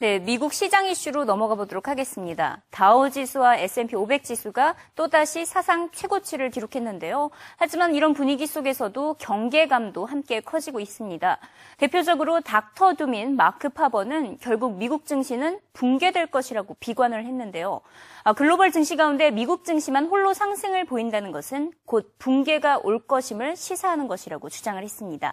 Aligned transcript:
네, 0.00 0.20
미국 0.20 0.52
시장 0.52 0.86
이슈로 0.86 1.24
넘어가 1.24 1.56
보도록 1.56 1.88
하겠습니다. 1.88 2.62
다우 2.70 3.10
지수와 3.10 3.56
S&P 3.56 3.96
500 3.96 4.22
지수가 4.22 4.76
또다시 4.94 5.44
사상 5.44 5.90
최고치를 5.90 6.50
기록했는데요. 6.50 7.30
하지만 7.56 7.96
이런 7.96 8.14
분위기 8.14 8.46
속에서도 8.46 9.14
경계감도 9.14 10.06
함께 10.06 10.38
커지고 10.38 10.78
있습니다. 10.78 11.38
대표적으로 11.78 12.40
닥터 12.42 12.94
두민 12.94 13.34
마크 13.34 13.70
파버는 13.70 14.38
결국 14.40 14.76
미국 14.76 15.04
증시는 15.04 15.58
붕괴될 15.72 16.28
것이라고 16.28 16.76
비관을 16.78 17.24
했는데요. 17.24 17.80
아, 18.22 18.34
글로벌 18.34 18.70
증시 18.70 18.94
가운데 18.94 19.32
미국 19.32 19.64
증시만 19.64 20.06
홀로 20.06 20.32
상승을 20.32 20.84
보인다는 20.84 21.32
것은 21.32 21.72
곧 21.86 22.14
붕괴가 22.20 22.82
올 22.84 23.04
것임을 23.04 23.56
시사하는 23.56 24.06
것이라고 24.06 24.48
주장을 24.48 24.80
했습니다. 24.80 25.32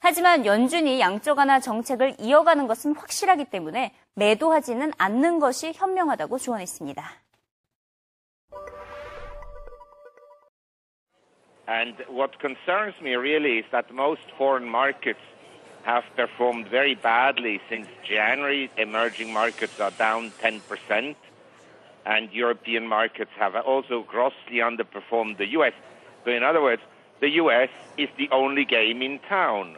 하지만 0.00 0.46
연준이 0.46 1.00
양적 1.00 1.38
완화 1.38 1.60
정책을 1.60 2.16
이어가는 2.18 2.66
것은 2.66 2.94
확실하기 2.96 3.46
때문에 3.46 3.92
매도하지는 4.15 4.91
않는 4.97 5.39
것이 5.39 5.71
현명하다고 5.73 6.37
조언했습니다. 6.37 7.03
And 11.67 11.95
what 12.09 12.37
concerns 12.39 12.99
me 13.01 13.15
really 13.15 13.59
is 13.59 13.65
that 13.71 13.93
most 13.93 14.27
foreign 14.37 14.67
markets 14.67 15.21
have 15.83 16.03
performed 16.15 16.67
very 16.67 16.95
badly 16.95 17.61
since 17.69 17.87
January. 18.03 18.69
Emerging 18.77 19.31
markets 19.31 19.79
are 19.79 19.91
down 19.91 20.31
10%, 20.41 21.15
and 22.05 22.29
European 22.33 22.87
markets 22.87 23.31
have 23.39 23.55
also 23.55 24.03
grossly 24.03 24.59
underperformed 24.59 25.37
the 25.37 25.47
US. 25.57 25.73
So, 26.25 26.31
in 26.31 26.43
other 26.43 26.61
words, 26.61 26.81
the 27.21 27.29
US 27.41 27.69
is 27.97 28.09
the 28.17 28.29
only 28.31 28.65
game 28.65 29.01
in 29.01 29.19
town. 29.19 29.77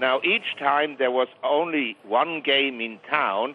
Now, 0.00 0.20
each 0.22 0.56
time 0.58 0.96
there 0.98 1.10
was 1.10 1.28
only 1.42 1.96
one 2.04 2.40
game 2.40 2.80
in 2.80 2.98
town, 3.10 3.54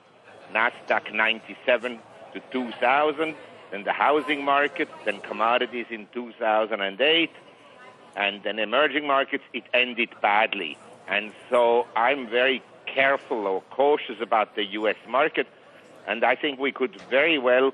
NASDAQ 0.55 1.13
97 1.13 1.99
to 2.33 2.41
2000, 2.51 3.35
then 3.71 3.85
the 3.85 3.93
housing 3.93 4.45
market, 4.45 4.89
then 5.05 5.21
commodities 5.21 5.87
in 5.91 6.07
2008, 6.13 7.31
and 8.17 8.43
then 8.43 8.59
emerging 8.59 9.07
markets, 9.07 9.45
it 9.53 9.65
ended 9.75 10.11
badly. 10.23 10.79
And 11.09 11.33
so 11.51 11.87
I'm 11.97 12.29
very 12.29 12.63
careful 12.87 13.47
or 13.47 13.63
cautious 13.71 14.21
about 14.21 14.55
the 14.55 14.65
US 14.79 14.97
market, 15.09 15.47
and 16.07 16.25
I 16.25 16.35
think 16.37 16.59
we 16.61 16.73
could 16.73 17.01
very 17.11 17.39
well 17.39 17.73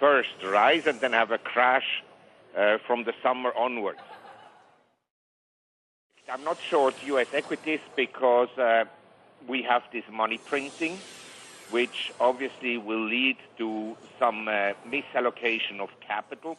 first 0.00 0.36
rise 0.44 0.86
and 0.86 1.00
then 1.00 1.12
have 1.12 1.30
a 1.30 1.38
crash 1.38 2.02
uh, 2.56 2.78
from 2.86 3.04
the 3.04 3.12
summer 3.22 3.52
onwards. 3.56 4.00
I'm 6.30 6.44
not 6.44 6.58
short 6.60 6.94
U.S. 7.06 7.28
equities 7.32 7.80
because 7.96 8.50
uh, 8.58 8.84
we 9.46 9.62
have 9.62 9.82
this 9.92 10.04
money 10.12 10.38
printing, 10.38 10.98
which 11.70 12.12
obviously 12.20 12.78
will 12.78 13.04
lead 13.04 13.36
to 13.58 13.96
some 14.18 14.48
uh, 14.48 14.72
misallocation 14.86 15.80
of 15.80 15.88
capital. 16.06 16.56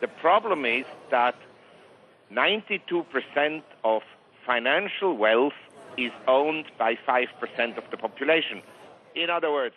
The 0.00 0.08
problem 0.08 0.64
is 0.64 0.84
that 1.10 1.34
92% 2.32 3.62
of 3.84 4.02
financial 4.46 5.16
wealth 5.16 5.54
is 5.96 6.12
owned 6.26 6.66
by 6.78 6.96
5% 7.08 7.78
of 7.78 7.84
the 7.90 7.96
population. 7.96 8.62
In 9.14 9.30
other 9.30 9.50
words, 9.50 9.74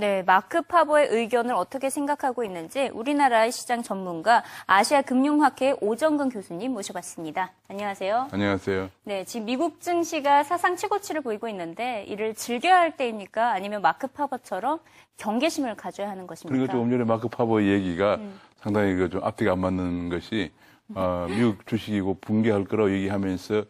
네, 0.00 0.22
마크 0.22 0.62
파버의 0.62 1.08
의견을 1.10 1.52
어떻게 1.54 1.90
생각하고 1.90 2.42
있는지 2.42 2.88
우리나라의 2.94 3.52
시장 3.52 3.82
전문가 3.82 4.42
아시아 4.64 5.02
금융학회 5.02 5.76
오정근 5.82 6.30
교수님 6.30 6.72
모셔봤습니다. 6.72 7.52
안녕하세요. 7.68 8.28
안녕하세요. 8.32 8.88
네, 9.04 9.26
지금 9.26 9.44
미국 9.44 9.82
증시가 9.82 10.42
사상 10.42 10.76
최고치를 10.76 11.20
보이고 11.20 11.48
있는데 11.48 12.06
이를 12.08 12.34
즐겨야 12.34 12.78
할 12.78 12.96
때입니까? 12.96 13.52
아니면 13.52 13.82
마크 13.82 14.06
파버처럼 14.06 14.78
경계심을 15.18 15.74
가져야 15.74 16.08
하는 16.08 16.26
것입니까? 16.26 16.50
그러니까 16.54 16.72
조금 16.72 16.90
전에 16.90 17.04
마크 17.04 17.28
파버 17.28 17.62
얘기가 17.64 18.14
음. 18.14 18.40
상당히 18.62 18.94
그 18.94 19.10
좀 19.10 19.22
앞뒤가 19.22 19.52
안 19.52 19.58
맞는 19.58 20.08
것이 20.08 20.50
어, 20.94 21.26
미국 21.28 21.66
주식이고 21.66 22.20
붕괴할 22.22 22.64
거라고 22.64 22.90
얘기하면서 22.90 23.64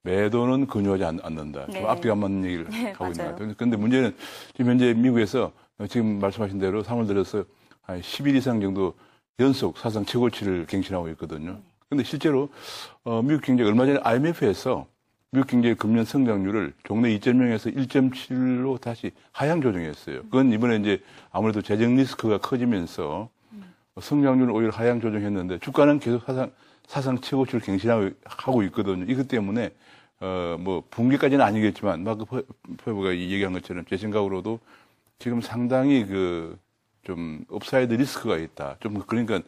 매도는 0.00 0.66
근요하지 0.66 1.04
않, 1.04 1.16
는다 1.16 1.66
네. 1.68 1.84
앞뒤가 1.84 2.12
안 2.12 2.20
맞는 2.20 2.44
얘기를 2.46 2.64
네, 2.70 2.92
하고. 2.92 3.06
있는 3.08 3.24
것 3.24 3.30
같아요. 3.32 3.54
그런데 3.58 3.76
문제는 3.76 4.16
지금 4.54 4.70
현재 4.70 4.94
미국에서 4.94 5.52
지금 5.88 6.20
말씀하신 6.20 6.58
대로 6.58 6.82
3월 6.82 7.06
들어서 7.06 7.44
한 7.82 8.00
10일 8.00 8.36
이상 8.36 8.60
정도 8.60 8.94
연속 9.40 9.78
사상 9.78 10.04
최고치를 10.04 10.66
갱신하고 10.66 11.08
있거든요. 11.10 11.58
근데 11.88 12.04
실제로 12.04 12.48
어, 13.02 13.22
미국 13.22 13.42
경제 13.42 13.64
얼마 13.64 13.84
전에 13.84 13.98
IMF에서 14.02 14.86
미국 15.32 15.48
경제의 15.48 15.74
금년 15.74 16.04
성장률을 16.04 16.72
종래 16.84 17.08
2.0에서 17.18 17.74
1.7로 17.74 18.80
다시 18.80 19.10
하향 19.32 19.60
조정했어요. 19.60 20.22
그건 20.22 20.52
이번에 20.52 20.76
이제 20.76 21.02
아무래도 21.32 21.60
재정 21.60 21.96
리스크가 21.96 22.38
커지면서 22.38 23.28
성장률을 24.00 24.52
오히려 24.52 24.70
하향 24.70 25.00
조정했는데 25.00 25.58
주가는 25.58 25.98
계속 25.98 26.22
사상, 26.24 26.52
사상 26.86 27.20
최고치를 27.20 27.60
갱신하고 27.60 28.62
있거든요. 28.64 29.04
이것 29.08 29.26
때문에 29.26 29.72
어, 30.20 30.56
뭐 30.60 30.84
붕괴까지는 30.90 31.44
아니겠지만 31.44 32.04
마크 32.04 32.24
파버가 32.24 33.16
얘기한 33.16 33.52
것처럼 33.52 33.84
제 33.90 33.96
생각으로도 33.96 34.60
지금 35.24 35.40
상당히 35.40 36.04
그 36.06 36.64
좀 37.04 37.44
upside 37.50 37.94
리스크가 37.94 38.38
있다. 38.38 38.76
좀 38.80 39.00
그러니까 39.06 39.40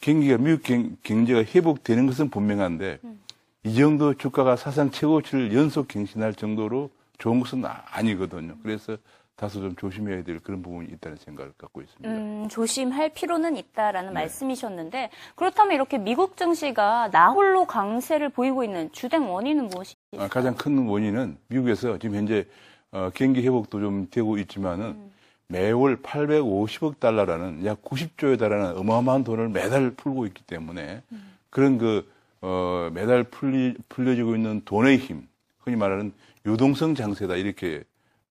경기가 0.00 0.36
미국 0.36 0.62
경제가 1.02 1.42
회복되는 1.44 2.06
것은 2.06 2.28
분명한데 2.30 2.98
음. 3.04 3.20
이 3.64 3.74
정도 3.74 4.14
주가가 4.14 4.56
사상 4.56 4.90
최고치를 4.90 5.54
연속 5.54 5.88
갱신할 5.88 6.34
정도로 6.34 6.90
좋은 7.18 7.40
것은 7.40 7.64
아니거든요. 7.64 8.56
그래서 8.62 8.96
다소 9.36 9.60
좀 9.60 9.76
조심해야 9.76 10.22
될 10.24 10.40
그런 10.40 10.62
부분이 10.62 10.88
있다는 10.92 11.18
생각을 11.18 11.52
갖고 11.58 11.82
있습니다. 11.82 12.08
음, 12.08 12.48
조심할 12.48 13.10
필요는 13.10 13.56
있다라는 13.56 14.10
네. 14.10 14.14
말씀이셨는데 14.20 15.10
그렇다면 15.34 15.74
이렇게 15.74 15.98
미국 15.98 16.36
증시가 16.36 17.08
나홀로 17.08 17.66
강세를 17.66 18.30
보이고 18.30 18.64
있는 18.64 18.90
주된 18.92 19.22
원인은 19.22 19.68
무엇이죠? 19.68 19.98
아, 20.18 20.28
가장 20.28 20.54
큰 20.54 20.86
원인은 20.86 21.38
미국에서 21.48 21.98
지금 21.98 22.16
현재 22.16 22.46
어, 22.92 23.10
경기 23.14 23.42
회복도 23.42 23.80
좀 23.80 24.08
되고 24.10 24.38
있지만은 24.38 24.86
음. 24.86 25.15
매월 25.48 26.02
850억 26.02 26.98
달러라는 26.98 27.64
약 27.64 27.82
90조에 27.82 28.38
달하는 28.38 28.76
어마어마한 28.76 29.24
돈을 29.24 29.48
매달 29.48 29.90
풀고 29.90 30.26
있기 30.26 30.42
때문에 30.44 31.02
음. 31.12 31.36
그런 31.50 31.78
그 31.78 32.10
어, 32.42 32.90
매달 32.92 33.24
풀리, 33.24 33.76
풀려지고 33.88 34.34
있는 34.34 34.62
돈의 34.64 34.98
힘, 34.98 35.28
흔히 35.58 35.76
말하는 35.76 36.12
유동성 36.44 36.94
장세다 36.94 37.36
이렇게 37.36 37.84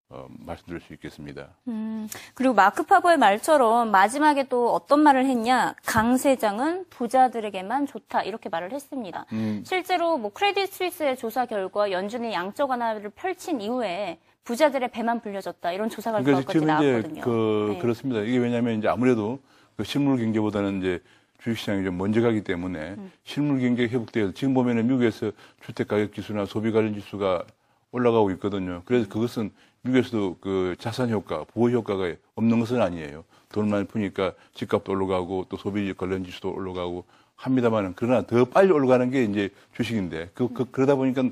어, 0.10 0.28
말씀드릴 0.30 0.82
수 0.82 0.94
있겠습니다. 0.94 1.50
음, 1.68 2.08
그리고 2.36 2.54
마크 2.54 2.84
파버의 2.84 3.18
말처럼 3.18 3.90
마지막에 3.90 4.48
또 4.48 4.74
어떤 4.74 5.00
말을 5.02 5.26
했냐? 5.26 5.76
강 5.86 6.16
세장은 6.16 6.86
부자들에게만 6.90 7.88
좋다 7.88 8.22
이렇게 8.24 8.48
말을 8.48 8.72
했습니다. 8.72 9.26
음. 9.34 9.64
실제로 9.66 10.18
뭐 10.18 10.32
크레딧 10.32 10.72
스위스의 10.72 11.18
조사 11.18 11.46
결과 11.46 11.92
연준이 11.92 12.34
양적 12.34 12.70
완화를 12.70 13.10
펼친 13.10 13.60
이후에 13.62 14.20
부자들의 14.46 14.90
배만 14.92 15.22
불려졌다 15.22 15.72
이런 15.74 15.90
조사 15.90 16.12
결과까지 16.12 16.60
그러니까 16.60 16.82
나왔거든요. 16.82 17.22
그, 17.22 17.72
네. 17.74 17.80
그렇습니다. 17.80 18.22
이게 18.22 18.38
왜냐하면 18.38 18.78
이제 18.78 18.88
아무래도 18.88 19.40
그 19.76 19.84
실물 19.84 20.18
경제보다는 20.20 20.80
이제 20.80 21.02
주식시장이 21.40 21.84
좀 21.84 21.98
먼저 21.98 22.22
가기 22.22 22.44
때문에 22.44 22.96
음. 22.98 23.12
실물 23.24 23.60
경제가 23.60 23.92
회복돼서 23.92 24.32
지금 24.34 24.54
보면은 24.54 24.88
미국에서 24.88 25.32
주택 25.62 25.88
가격 25.88 26.14
지수나 26.14 26.46
소비 26.46 26.72
관련 26.72 26.94
지수가 26.94 27.44
올라가고 27.92 28.32
있거든요. 28.32 28.84
그래서 28.86 29.10
그것은 29.10 29.52
미국에서도 29.82 30.38
그 30.42 30.76
자산 30.80 31.10
효과, 31.10 31.44
보호 31.44 31.70
효과가 31.70 32.14
없는 32.36 32.60
것은 32.60 32.82
아니에요. 32.82 33.24
돈을 33.50 33.70
많이 33.70 33.86
푸니까 33.86 34.34
집값도 34.54 34.92
올라가고 34.92 35.48
또 35.50 35.58
소비 35.58 35.92
관련 35.94 36.24
지수도 36.24 36.54
올라가고 36.54 37.04
합니다만은 37.36 37.94
그러나 37.96 38.22
더 38.22 38.46
빨리 38.46 38.72
올라가는 38.72 39.10
게 39.10 39.24
이제 39.24 39.50
주식인데 39.76 40.30
그, 40.34 40.50
그 40.54 40.70
그러다 40.72 40.96
보니까 40.96 41.24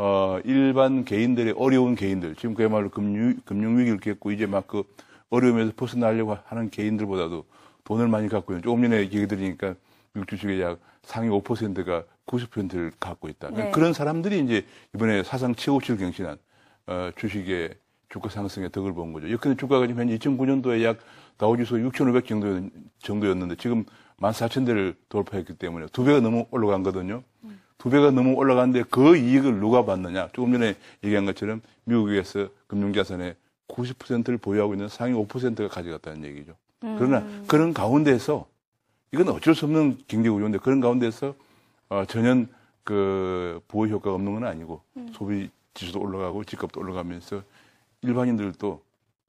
어, 0.00 0.38
일반 0.44 1.04
개인들의 1.04 1.54
어려운 1.56 1.96
개인들, 1.96 2.36
지금 2.36 2.54
그야말로 2.54 2.88
금융, 2.88 3.34
금융위기를 3.44 3.98
겪고 3.98 4.30
이제 4.30 4.46
막 4.46 4.68
그 4.68 4.84
어려움에서 5.30 5.72
벗어나려고 5.76 6.38
하는 6.44 6.70
개인들보다도 6.70 7.44
돈을 7.82 8.06
많이 8.06 8.28
갖고 8.28 8.52
있는, 8.52 8.62
조금 8.62 8.82
전에 8.82 9.00
얘기 9.00 9.26
드리니까 9.26 9.74
미국 10.14 10.28
주식의 10.28 10.60
약 10.60 10.78
상위 11.02 11.28
5%가 11.28 12.04
90%를 12.26 12.92
갖고 13.00 13.28
있다. 13.28 13.50
네. 13.50 13.70
그런 13.72 13.92
사람들이 13.92 14.38
이제 14.38 14.64
이번에 14.94 15.24
사상 15.24 15.56
최고치를 15.56 15.98
경신한 15.98 16.38
어, 16.86 17.10
주식의 17.16 17.74
주가 18.08 18.28
상승에 18.28 18.68
덕을 18.68 18.94
본 18.94 19.12
거죠. 19.12 19.28
여기 19.32 19.56
주가가 19.56 19.86
지금 19.88 20.00
현재 20.00 20.16
2009년도에 20.16 20.84
약 20.84 20.98
다우지수 21.38 21.80
6,500 21.80 22.24
정도, 22.24 22.68
정도였는데 23.00 23.56
지금 23.56 23.84
14,000대를 24.20 24.94
돌파했기 25.08 25.54
때문에 25.54 25.86
두 25.92 26.04
배가 26.04 26.20
넘어 26.20 26.46
올라간 26.52 26.84
거거든요. 26.84 27.24
음. 27.42 27.60
두 27.78 27.90
배가 27.90 28.10
넘어 28.10 28.32
올라갔는데 28.32 28.84
그 28.90 29.16
이익을 29.16 29.60
누가 29.60 29.84
받느냐. 29.84 30.28
조금 30.32 30.52
전에 30.52 30.74
얘기한 31.04 31.24
것처럼 31.24 31.62
미국에서 31.84 32.48
금융자산의 32.66 33.36
90%를 33.68 34.38
보유하고 34.38 34.74
있는 34.74 34.88
상위 34.88 35.14
5%가 35.14 35.68
가져갔다는 35.68 36.24
얘기죠. 36.24 36.54
음. 36.82 36.96
그러나 36.98 37.24
그런 37.46 37.72
가운데서 37.72 38.46
이건 39.12 39.28
어쩔 39.28 39.54
수 39.54 39.64
없는 39.64 39.98
경제 40.08 40.28
구조인데 40.28 40.58
그런 40.58 40.80
가운데서 40.80 41.34
어, 41.88 42.04
전혀 42.06 42.44
그 42.82 43.60
보호 43.68 43.86
효과가 43.86 44.14
없는 44.14 44.34
건 44.34 44.44
아니고 44.44 44.82
소비 45.12 45.48
지수도 45.74 46.00
올라가고 46.00 46.44
집값도 46.44 46.80
올라가면서 46.80 47.42
일반인들도 48.02 48.82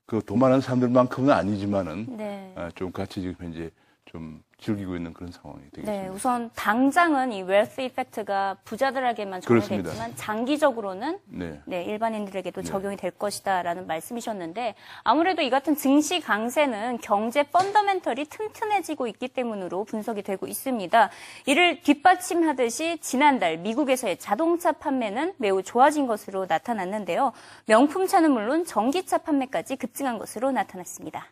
그 0.05 0.21
도만한 0.25 0.61
사람들만큼은 0.61 1.31
아니지만은 1.31 2.17
네. 2.17 2.53
아, 2.55 2.71
좀 2.73 2.91
같이 2.91 3.21
지금 3.21 3.35
현재 3.37 3.69
좀 4.05 4.41
즐기고 4.59 4.95
있는 4.95 5.13
그런 5.13 5.31
상황이 5.31 5.61
되겠습니다. 5.71 5.91
네, 5.91 6.07
우선 6.09 6.49
당장은 6.53 7.31
이 7.31 7.43
웰스 7.43 7.81
이펙트가 7.81 8.57
부자들에게만 8.65 9.41
적용됐지만 9.41 9.83
그렇습니다. 9.83 10.15
장기적으로는 10.15 11.19
네. 11.25 11.61
네, 11.65 11.83
일반인들에게도 11.83 12.61
적용이 12.63 12.97
될 12.97 13.11
것이다라는 13.11 13.87
말씀이셨는데 13.87 14.75
아무래도 15.03 15.41
이 15.41 15.49
같은 15.49 15.75
증시 15.75 16.19
강세는 16.19 16.99
경제 17.01 17.43
펀더멘털이 17.43 18.25
튼튼해지고 18.25 19.07
있기 19.07 19.29
때문으로 19.29 19.85
분석이 19.85 20.23
되고 20.23 20.45
있습니다. 20.45 21.09
이를 21.45 21.81
뒷받침하듯이 21.81 22.97
지난달 22.99 23.57
미국에서의 23.57 24.17
자동차 24.17 24.73
판매는 24.73 25.35
매우 25.37 25.63
좋아진 25.63 26.05
것으로 26.05 26.45
나타났는데요. 26.47 27.31
명품차는 27.67 28.31
물론 28.31 28.65
전기차 28.65 29.19
판매까지 29.19 29.77
급증한 29.77 30.17
것으로 30.17 30.51
나타났습니다. 30.51 31.27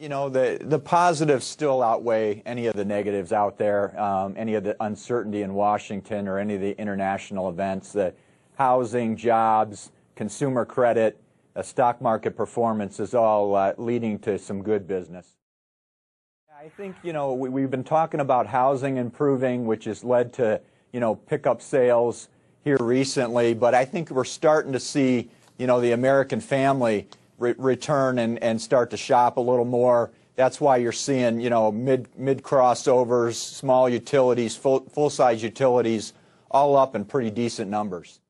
You 0.00 0.08
know, 0.08 0.30
the, 0.30 0.56
the 0.62 0.78
positives 0.78 1.44
still 1.44 1.82
outweigh 1.82 2.42
any 2.46 2.68
of 2.68 2.74
the 2.74 2.86
negatives 2.86 3.34
out 3.34 3.58
there, 3.58 4.00
um, 4.00 4.32
any 4.34 4.54
of 4.54 4.64
the 4.64 4.74
uncertainty 4.82 5.42
in 5.42 5.52
Washington 5.52 6.26
or 6.26 6.38
any 6.38 6.54
of 6.54 6.62
the 6.62 6.74
international 6.80 7.50
events. 7.50 7.92
The 7.92 8.14
housing, 8.56 9.14
jobs, 9.14 9.92
consumer 10.16 10.64
credit, 10.64 11.20
uh, 11.54 11.60
stock 11.60 12.00
market 12.00 12.34
performance 12.34 12.98
is 12.98 13.12
all 13.12 13.54
uh, 13.54 13.74
leading 13.76 14.18
to 14.20 14.38
some 14.38 14.62
good 14.62 14.88
business. 14.88 15.36
I 16.58 16.70
think, 16.70 16.96
you 17.02 17.12
know, 17.12 17.34
we, 17.34 17.50
we've 17.50 17.70
been 17.70 17.84
talking 17.84 18.20
about 18.20 18.46
housing 18.46 18.96
improving, 18.96 19.66
which 19.66 19.84
has 19.84 20.02
led 20.02 20.32
to, 20.34 20.62
you 20.94 21.00
know, 21.00 21.14
pickup 21.14 21.60
sales 21.60 22.30
here 22.64 22.78
recently, 22.80 23.52
but 23.52 23.74
I 23.74 23.84
think 23.84 24.08
we're 24.08 24.24
starting 24.24 24.72
to 24.72 24.80
see, 24.80 25.28
you 25.58 25.66
know, 25.66 25.78
the 25.78 25.92
American 25.92 26.40
family 26.40 27.06
re- 27.40 27.54
return 27.58 28.20
and, 28.20 28.40
and 28.42 28.60
start 28.60 28.90
to 28.90 28.96
shop 28.96 29.36
a 29.36 29.40
little 29.40 29.64
more. 29.64 30.12
That's 30.36 30.60
why 30.60 30.76
you're 30.76 30.92
seeing, 30.92 31.40
you 31.40 31.50
know, 31.50 31.72
mid, 31.72 32.08
mid 32.16 32.42
crossovers, 32.42 33.34
small 33.34 33.88
utilities, 33.88 34.54
full, 34.54 34.80
full 34.90 35.10
size 35.10 35.42
utilities, 35.42 36.12
all 36.50 36.76
up 36.76 36.94
in 36.94 37.04
pretty 37.04 37.30
decent 37.30 37.70
numbers. 37.70 38.20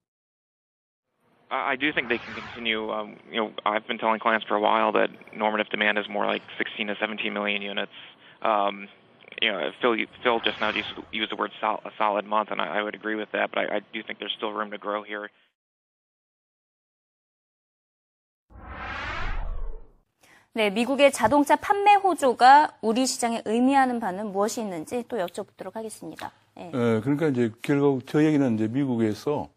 I 1.52 1.74
do 1.74 1.92
think 1.92 2.08
they 2.08 2.18
can 2.18 2.32
continue. 2.34 2.90
Um, 2.92 3.16
you 3.30 3.40
know, 3.40 3.52
I've 3.66 3.86
been 3.86 3.98
telling 3.98 4.20
clients 4.20 4.46
for 4.46 4.54
a 4.54 4.60
while 4.60 4.92
that 4.92 5.10
normative 5.36 5.68
demand 5.68 5.98
is 5.98 6.08
more 6.08 6.24
like 6.24 6.42
16 6.58 6.86
to 6.86 6.96
17 7.00 7.32
million 7.32 7.60
units. 7.60 7.92
Um, 8.40 8.88
you 9.42 9.50
know, 9.50 9.70
Phil, 9.80 9.96
Phil 10.22 10.40
just 10.40 10.60
now 10.60 10.70
used, 10.70 10.88
used 11.10 11.32
the 11.32 11.36
word 11.36 11.50
sol- 11.60 11.82
a 11.84 11.90
solid 11.98 12.24
month, 12.24 12.50
and 12.52 12.60
I, 12.60 12.78
I 12.78 12.82
would 12.82 12.94
agree 12.94 13.16
with 13.16 13.32
that. 13.32 13.50
But 13.50 13.58
I, 13.58 13.76
I 13.76 13.80
do 13.92 14.02
think 14.02 14.20
there's 14.20 14.34
still 14.36 14.52
room 14.52 14.70
to 14.70 14.78
grow 14.78 15.02
here. 15.02 15.30
네, 20.52 20.68
미국의 20.70 21.12
자동차 21.12 21.54
판매 21.54 21.94
호조가 21.94 22.72
우리 22.80 23.06
시장에 23.06 23.40
의미하는 23.44 24.00
바는 24.00 24.32
무엇이 24.32 24.60
있는지 24.60 25.04
또 25.06 25.16
여쭤보도록 25.18 25.74
하겠습니다. 25.74 26.32
네. 26.56 26.72
예, 26.74 27.00
그러니까 27.04 27.28
이제 27.28 27.52
결국 27.62 28.04
저 28.06 28.24
얘기는 28.24 28.54
이제 28.56 28.66
미국에서 28.66 29.48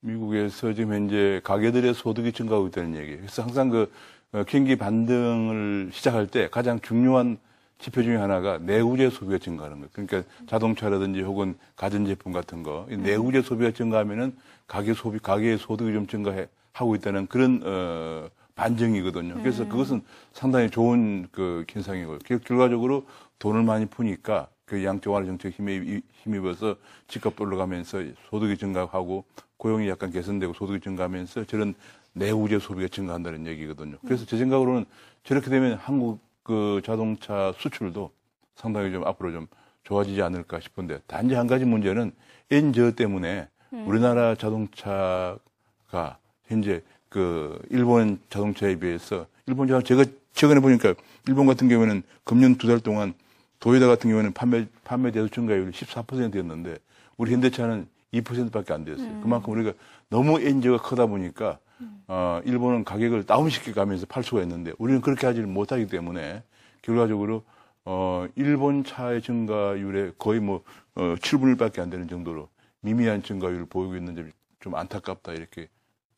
미국에서 0.00 0.74
지금 0.74 0.92
현재 0.92 1.40
가게들의 1.44 1.94
소득이 1.94 2.32
증가하고 2.32 2.66
있다는 2.66 2.94
얘기예요. 2.96 3.20
그래서 3.20 3.42
항상 3.42 3.70
그 3.70 3.90
어, 4.32 4.44
경기 4.46 4.76
반등을 4.76 5.90
시작할 5.92 6.26
때 6.26 6.48
가장 6.50 6.78
중요한 6.80 7.38
지표 7.78 8.02
중에 8.02 8.16
하나가 8.16 8.58
내구재 8.58 9.08
소비가 9.08 9.38
증가하는 9.38 9.78
거예요. 9.78 9.88
그러니까 9.94 10.22
자동차라든지 10.46 11.22
혹은 11.22 11.56
가전제품 11.74 12.32
같은 12.32 12.62
거, 12.62 12.86
이 12.90 12.98
내구재 12.98 13.40
소비가 13.40 13.70
증가하면은 13.70 14.36
가게 14.66 14.92
소비, 14.92 15.18
가게의 15.20 15.56
소득이 15.56 15.94
좀 15.94 16.06
증가하고 16.06 16.96
있다는 16.96 17.28
그런, 17.28 17.62
어, 17.64 18.28
반증이거든요. 18.58 19.34
그래서 19.42 19.62
그것은 19.68 20.02
상당히 20.32 20.68
좋은 20.68 21.28
그 21.30 21.64
현상이고요. 21.68 22.18
결- 22.24 22.40
결과적으로 22.40 23.06
돈을 23.38 23.62
많이 23.62 23.86
푸니까 23.86 24.48
그 24.64 24.84
양적 24.84 25.12
완화 25.12 25.26
정책 25.26 25.54
힘에 25.54 26.00
힘입어서 26.22 26.76
집값도 27.06 27.44
올라가면서 27.44 28.02
소득이 28.28 28.58
증가하고 28.58 29.24
고용이 29.56 29.88
약간 29.88 30.10
개선되고 30.10 30.52
소득이 30.54 30.80
증가하면서 30.80 31.44
저런 31.44 31.74
내구재 32.12 32.58
소비가 32.58 32.88
증가한다는 32.88 33.46
얘기거든요. 33.46 33.96
그래서 34.04 34.26
제 34.26 34.36
생각으로는 34.36 34.84
저렇게 35.24 35.48
되면 35.50 35.74
한국 35.74 36.20
그 36.42 36.80
자동차 36.84 37.52
수출도 37.58 38.10
상당히 38.56 38.90
좀 38.90 39.06
앞으로 39.06 39.30
좀 39.32 39.46
좋아지지 39.84 40.20
않을까 40.20 40.60
싶은데 40.60 40.98
단지 41.06 41.34
한 41.34 41.46
가지 41.46 41.64
문제는 41.64 42.12
엔저 42.50 42.92
때문에 42.92 43.48
우리나라 43.86 44.34
자동차가 44.34 46.18
현재 46.46 46.82
그 47.08 47.58
일본 47.70 48.18
자동차에 48.30 48.76
비해서 48.76 49.26
일본 49.46 49.66
자동차 49.68 49.86
제가 49.86 50.04
최근에 50.32 50.60
보니까 50.60 50.94
일본 51.26 51.46
같은 51.46 51.68
경우에는 51.68 52.02
금년 52.24 52.56
두 52.56 52.68
달 52.68 52.80
동안 52.80 53.14
도요타 53.60 53.86
같은 53.86 54.10
경우에는 54.10 54.32
판매 54.34 54.66
판매 54.84 55.10
대수 55.10 55.28
증가율이 55.30 55.72
14%였는데 55.72 56.76
우리 57.16 57.32
현대차는 57.32 57.88
2%밖에 58.14 58.72
안 58.72 58.84
됐어요. 58.84 59.20
그만큼 59.22 59.52
우리가 59.52 59.72
너무 60.08 60.40
엔저가 60.40 60.82
크다 60.88 61.06
보니까 61.06 61.58
어 62.06 62.40
일본은 62.44 62.84
가격을 62.84 63.24
다운시켜 63.24 63.72
가면서 63.72 64.06
팔 64.06 64.22
수가 64.22 64.42
있는데 64.42 64.72
우리는 64.78 65.00
그렇게 65.00 65.26
하지를 65.26 65.46
못하기 65.48 65.86
때문에 65.88 66.42
결과적으로 66.82 67.42
어 67.84 68.26
일본 68.36 68.84
차의 68.84 69.22
증가율에 69.22 70.12
거의 70.18 70.40
뭐 70.40 70.62
어, 70.94 71.14
7분의 71.16 71.56
1밖에 71.56 71.80
안 71.80 71.90
되는 71.90 72.08
정도로 72.08 72.48
미미한 72.80 73.22
증가율을 73.22 73.66
보이고 73.66 73.96
있는 73.96 74.14
점이 74.16 74.30
좀 74.60 74.74
안타깝다 74.74 75.32
이렇게 75.32 75.68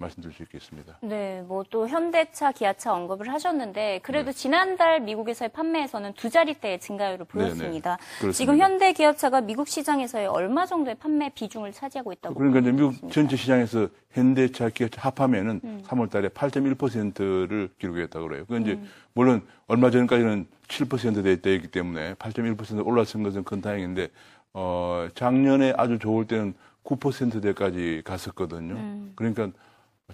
말씀드릴 0.01 0.35
수 0.35 0.43
있겠습니다. 0.43 0.99
네, 1.03 1.43
뭐 1.47 1.61
또 1.71 1.87
현대차, 1.87 2.51
기아차 2.53 2.93
언급을 2.93 3.29
하셨는데 3.33 4.01
그래도 4.03 4.33
지난달 4.33 5.01
미국에서의 5.01 5.51
판매에서는 5.51 6.15
두 6.15 6.29
자릿대의 6.31 6.81
증가율을 6.81 7.27
보였습니다. 7.27 7.97
그렇습니다. 8.19 8.33
지금 8.33 8.59
현대 8.59 8.93
기아차가 8.93 9.41
미국 9.41 9.69
시장에서의 9.69 10.27
얼마 10.27 10.67
정도의 10.67 10.97
판매 10.97 11.29
비중을 11.29 11.73
차지하고 11.73 12.13
있다고 12.13 12.35
그러니까 12.35 12.61
이제 12.61 12.73
미국? 12.73 13.13
전체 13.13 13.37
시장에서 13.37 13.89
현대차, 14.11 14.71
기아차 14.71 15.01
합하면은 15.03 15.61
3월 15.85 16.11
달에 16.11 16.29
8.1%를 16.29 17.69
기록했다고 17.79 18.27
그래요. 18.29 18.45
그 18.49 18.59
이제 18.59 18.81
물론 19.13 19.47
얼마 19.69 19.91
전까지는 19.91 20.47
7%대 20.67 21.41
때였기 21.41 21.69
때문에 21.69 22.15
8.1% 22.15 22.85
올랐은 22.85 23.23
것은 23.23 23.45
큰 23.45 23.61
다행인데 23.61 24.09
어 24.55 25.09
작년에 25.15 25.75
아주 25.77 25.99
좋을 26.01 26.27
때는 26.27 26.55
9%대까지 26.85 28.03
갔었거든요. 28.05 28.75
그러니까 29.15 29.51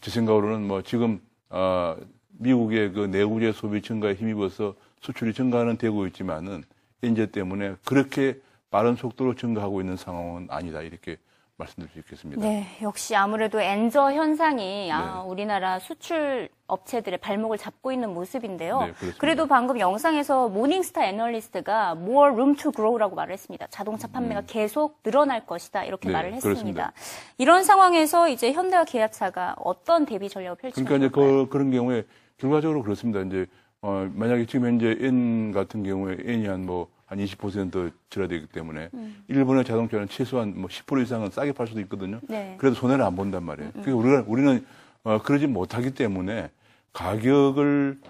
제 0.00 0.10
생각으로는 0.10 0.66
뭐 0.66 0.82
지금 0.82 1.20
어 1.48 1.96
미국의 2.38 2.92
그 2.92 3.00
내구재 3.06 3.52
소비 3.52 3.82
증가에 3.82 4.14
힘입어서 4.14 4.74
수출이 5.00 5.32
증가는 5.34 5.76
되고 5.76 6.06
있지만은 6.06 6.64
인재 7.02 7.30
때문에 7.30 7.76
그렇게 7.84 8.40
빠른 8.70 8.96
속도로 8.96 9.34
증가하고 9.34 9.80
있는 9.80 9.96
상황은 9.96 10.48
아니다. 10.50 10.82
이렇게 10.82 11.16
말씀드릴 11.58 11.90
수 11.90 11.98
있겠습니다. 12.00 12.42
네, 12.42 12.66
역시 12.82 13.16
아무래도 13.16 13.60
엔저 13.60 14.12
현상이 14.12 14.90
아, 14.92 15.22
네. 15.22 15.30
우리나라 15.30 15.78
수출 15.78 16.48
업체들의 16.66 17.18
발목을 17.18 17.56
잡고 17.56 17.92
있는 17.92 18.12
모습인데요. 18.12 18.80
네. 18.80 18.92
그래도 19.18 19.46
방금 19.46 19.78
영상에서 19.80 20.48
모닝스타 20.48 21.04
애널리스트가 21.06 21.92
more 21.92 22.32
room 22.32 22.56
to 22.56 22.72
grow라고 22.72 23.14
말을 23.16 23.32
했습니다. 23.32 23.66
자동차 23.70 24.06
판매가 24.08 24.42
계속 24.46 25.02
늘어날 25.02 25.46
것이다 25.46 25.84
이렇게 25.84 26.08
음. 26.08 26.10
네, 26.10 26.12
말을 26.14 26.34
했습니다. 26.34 26.48
그렇습니다. 26.48 26.92
이런 27.38 27.64
상황에서 27.64 28.28
이제 28.28 28.52
현대와 28.52 28.84
기아차가 28.84 29.56
어떤 29.58 30.04
대비 30.04 30.28
전략을 30.28 30.56
펼치는 30.56 30.86
그러니까 30.86 31.06
이제? 31.06 31.14
그, 31.14 31.48
그런 31.48 31.70
경우에 31.70 32.04
결과적으로 32.36 32.82
그렇습니다. 32.82 33.20
이제 33.20 33.46
어, 33.80 34.08
만약에 34.12 34.44
지금 34.46 34.66
현재 34.66 34.96
N 35.00 35.52
같은 35.52 35.82
경우에 35.84 36.16
N이 36.20 36.46
한뭐 36.48 36.88
한 37.06 37.18
20% 37.18 37.92
절하되기 38.10 38.48
때문에 38.48 38.90
음. 38.94 39.24
일본의 39.28 39.64
자동차는 39.64 40.08
최소한 40.08 40.54
뭐 40.56 40.68
10% 40.68 41.02
이상은 41.02 41.30
싸게 41.30 41.52
팔 41.52 41.66
수도 41.68 41.80
있거든요. 41.82 42.20
네. 42.28 42.52
음, 42.52 42.58
그래도 42.58 42.74
손해를 42.74 43.04
안 43.04 43.14
본단 43.14 43.44
말이에요. 43.44 43.70
그러니까 43.72 43.94
우리가 43.94 44.24
우리는 44.26 44.66
어, 45.04 45.22
그러지 45.22 45.46
못하기 45.46 45.92
때문에 45.92 46.50
가격을 46.92 48.00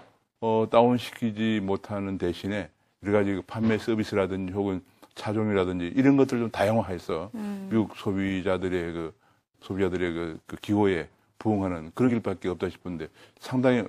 어, 0.41 0.67
다운시키지 0.69 1.61
못하는 1.63 2.17
대신에 2.17 2.69
여러 3.03 3.19
가지 3.19 3.33
그 3.33 3.41
판매 3.45 3.77
서비스라든지 3.77 4.53
혹은 4.53 4.81
차종이라든지 5.13 5.93
이런 5.95 6.17
것들 6.17 6.39
좀 6.39 6.49
다양화해서 6.49 7.29
음. 7.35 7.67
미국 7.71 7.95
소비자들의 7.95 8.93
그 8.93 9.13
소비자들의 9.61 10.13
그, 10.13 10.39
그 10.47 10.55
기호에 10.57 11.07
부응하는 11.37 11.91
그런 11.93 12.09
길밖에 12.09 12.49
없다 12.49 12.69
싶은데 12.69 13.07
상당히 13.39 13.83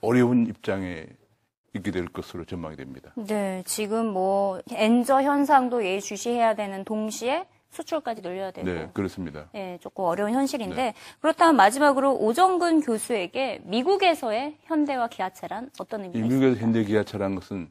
어려운 0.00 0.46
입장에 0.46 1.06
있게 1.76 1.90
될 1.90 2.06
것으로 2.08 2.44
전망이 2.44 2.76
됩니다. 2.76 3.12
네, 3.16 3.62
지금 3.66 4.06
뭐 4.06 4.60
엔저 4.70 5.22
현상도 5.22 5.84
예의주시해야 5.84 6.54
되는 6.54 6.84
동시에 6.84 7.46
수출까지 7.70 8.22
늘려야 8.22 8.50
되고 8.50 8.66
네, 8.66 8.88
그렇습니다. 8.92 9.48
예, 9.54 9.78
조금 9.80 10.04
어려운 10.04 10.32
현실인데 10.32 10.76
네. 10.76 10.94
그렇다면 11.20 11.56
마지막으로 11.56 12.16
오정근 12.16 12.80
교수에게 12.80 13.60
미국에서의 13.64 14.56
현대와 14.64 15.08
기아차란 15.08 15.70
어떤 15.78 16.00
이 16.00 16.04
의미가 16.06 16.22
미국에서 16.22 16.52
있습니까? 16.52 16.66
현대 16.66 16.84
기아차라는 16.84 17.36
것은 17.36 17.68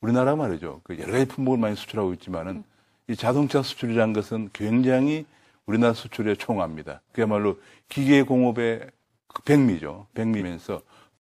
우리나라 0.00 0.36
말이죠. 0.36 0.80
그 0.84 0.98
여러 0.98 1.12
가지 1.12 1.26
품목을 1.26 1.58
많이 1.58 1.76
수출하고 1.76 2.12
있지만은 2.14 2.64
이 3.08 3.16
자동차 3.16 3.62
수출이라는 3.62 4.12
것은 4.12 4.50
굉장히 4.52 5.26
우리나라 5.66 5.92
수출의 5.92 6.36
총아입니다. 6.36 7.02
그야말로 7.12 7.58
기계 7.88 8.22
공업의 8.22 8.90
그 9.28 9.42
백미죠. 9.42 10.06
백미면서 10.14 10.80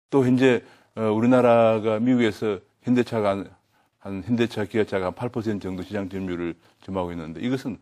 또 0.10 0.26
현재 0.26 0.56
어, 0.56 0.60
우리나라가 1.08 2.00
미국에서 2.00 2.60
현대차가 2.84 3.29
한, 3.29 3.50
한 4.00 4.24
현대차 4.25 4.65
기아차가 4.65 5.08
한 5.08 5.13
8% 5.13 5.62
정도 5.62 5.84
시장 5.84 6.10
점유율을 6.10 6.56
점하고 6.84 7.12
있는데 7.12 7.41
이것은 7.41 7.79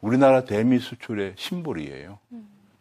우리나라 0.00 0.44
대미 0.44 0.78
수출의 0.78 1.34
심볼이에요. 1.36 2.18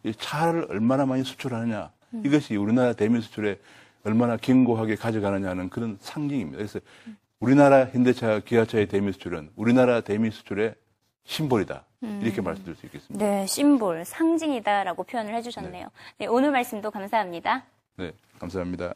이 0.03 0.13
차를 0.13 0.67
얼마나 0.69 1.05
많이 1.05 1.23
수출하느냐 1.23 1.91
이것이 2.23 2.55
우리나라 2.55 2.93
대미 2.93 3.21
수출에 3.21 3.59
얼마나 4.05 4.37
견고하게 4.37 4.95
가져가느냐는 4.95 5.69
그런 5.69 5.97
상징입니다. 5.99 6.57
그래서 6.57 6.79
우리나라 7.39 7.85
현대차 7.85 8.39
기아차의 8.39 8.87
대미 8.87 9.11
수출은 9.11 9.51
우리나라 9.55 10.01
대미 10.01 10.31
수출의 10.31 10.75
심볼이다 11.25 11.85
이렇게 12.21 12.41
말씀드릴 12.41 12.75
수 12.75 12.85
있겠습니다. 12.87 13.23
네, 13.23 13.45
심볼, 13.45 14.03
상징이다라고 14.05 15.03
표현을 15.03 15.35
해주셨네요. 15.35 15.87
네, 16.17 16.27
오늘 16.27 16.51
말씀도 16.51 16.91
감사합니다. 16.91 17.65
네, 17.97 18.13
감사합니다. 18.39 18.93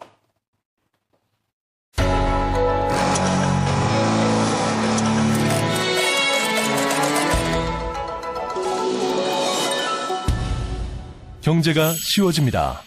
경제가 11.43 11.91
쉬워집니다. 11.91 12.79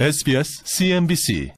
SBS 0.00 0.62
CNBC 0.64 1.52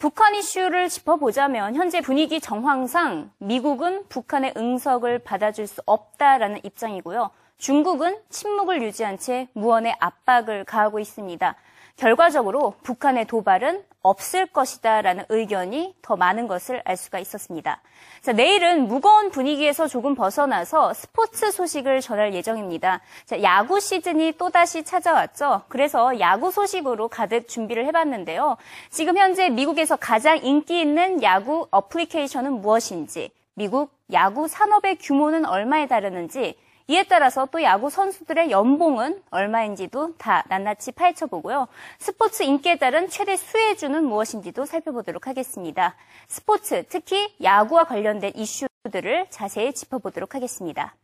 북한 0.00 0.34
이슈를 0.34 0.88
짚어보자면 0.88 1.76
현재 1.76 2.00
분위기 2.00 2.40
정황상 2.40 3.30
미국은 3.38 4.02
북한의 4.08 4.54
응석을 4.56 5.20
받아줄 5.20 5.68
수 5.68 5.80
없다라는 5.86 6.58
입장이고요. 6.64 7.30
중국은 7.58 8.18
침묵을 8.28 8.82
유지한 8.82 9.18
채 9.18 9.46
무언의 9.52 9.94
압박을 10.00 10.64
가하고 10.64 10.98
있습니다. 10.98 11.54
결과적으로 11.94 12.74
북한의 12.82 13.28
도발은 13.28 13.84
없을 14.04 14.46
것이다라는 14.46 15.24
의견이 15.30 15.94
더 16.02 16.14
많은 16.14 16.46
것을 16.46 16.82
알 16.84 16.96
수가 16.96 17.18
있었습니다. 17.18 17.80
자, 18.20 18.32
내일은 18.32 18.86
무거운 18.86 19.30
분위기에서 19.30 19.88
조금 19.88 20.14
벗어나서 20.14 20.92
스포츠 20.92 21.50
소식을 21.50 22.02
전할 22.02 22.34
예정입니다. 22.34 23.00
자, 23.24 23.42
야구 23.42 23.80
시즌이 23.80 24.32
또다시 24.38 24.84
찾아왔죠. 24.84 25.62
그래서 25.68 26.20
야구 26.20 26.50
소식으로 26.50 27.08
가득 27.08 27.48
준비를 27.48 27.86
해봤는데요. 27.86 28.58
지금 28.90 29.16
현재 29.16 29.48
미국에서 29.48 29.96
가장 29.96 30.38
인기 30.44 30.80
있는 30.80 31.22
야구 31.22 31.66
어플리케이션은 31.70 32.60
무엇인지, 32.60 33.30
미국 33.54 33.90
야구 34.12 34.48
산업의 34.48 34.96
규모는 34.96 35.46
얼마에 35.46 35.86
달하는지, 35.86 36.58
이에 36.86 37.04
따라서 37.04 37.46
또 37.50 37.62
야구 37.62 37.88
선수들의 37.88 38.50
연봉은 38.50 39.22
얼마인지도 39.30 40.16
다 40.18 40.44
낱낱이 40.48 40.92
파헤쳐 40.92 41.26
보고요. 41.26 41.66
스포츠 41.98 42.42
인기에 42.42 42.76
따른 42.76 43.08
최대 43.08 43.36
수혜주는 43.36 44.04
무엇인지도 44.04 44.66
살펴보도록 44.66 45.26
하겠습니다. 45.26 45.96
스포츠, 46.28 46.84
특히 46.88 47.34
야구와 47.42 47.84
관련된 47.84 48.32
이슈들을 48.34 49.26
자세히 49.30 49.72
짚어보도록 49.72 50.34
하겠습니다. 50.34 50.94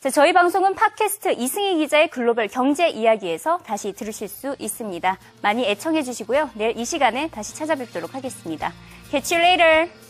자, 0.00 0.10
저희 0.10 0.32
방송은 0.32 0.74
팟캐스트 0.74 1.36
이승희 1.38 1.76
기자의 1.78 2.10
글로벌 2.10 2.48
경제 2.48 2.88
이야기에서 2.88 3.58
다시 3.58 3.92
들으실 3.92 4.28
수 4.28 4.54
있습니다. 4.58 5.16
많이 5.40 5.64
애청해 5.64 6.02
주시고요. 6.02 6.50
내일 6.54 6.76
이 6.76 6.84
시간에 6.84 7.28
다시 7.30 7.54
찾아뵙도록 7.54 8.14
하겠습니다. 8.14 8.72
Catch 9.10 9.34
you 9.34 9.46
later! 9.46 10.01